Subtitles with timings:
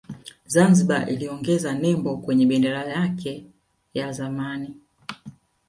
[0.53, 3.45] Zanzibar iliongeza nembo kwenye bendera yake
[3.93, 4.75] ya zamani